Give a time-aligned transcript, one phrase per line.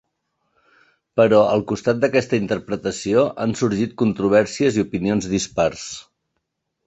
[1.19, 5.85] Però, al costat d'aquesta interpretació, han sorgit controvèrsies i opinions dispars.